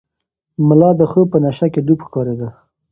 ملا 0.67 0.89
د 0.99 1.01
خوب 1.11 1.27
په 1.33 1.37
نشه 1.45 1.67
کې 1.73 1.81
ډوب 1.87 1.99
ښکارېده. 2.05 2.49